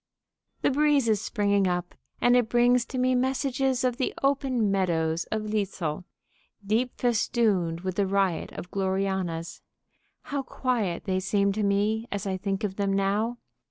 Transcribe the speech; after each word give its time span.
"_The 0.63 0.71
breeze 0.71 1.07
is 1.07 1.21
springing 1.21 1.67
up, 1.67 1.93
and 2.19 2.35
it 2.35 2.49
brings 2.49 2.85
to 2.85 2.97
me 2.97 3.13
messages 3.13 3.83
of 3.83 3.97
the 3.97 4.15
open 4.23 4.71
meadows 4.71 5.25
of 5.25 5.43
Litzel, 5.43 6.05
deep 6.65 6.97
festooned 6.97 7.81
with 7.81 7.97
the 7.97 8.07
riot 8.07 8.51
of 8.53 8.71
gloriannas. 8.71 9.61
How 10.23 10.41
quiet 10.41 11.03
they 11.03 11.19
seem 11.19 11.51
to 11.51 11.61
me 11.61 12.07
as 12.11 12.25
I 12.25 12.35
think 12.35 12.63
of 12.63 12.77
them 12.77 12.91
now! 12.95 13.37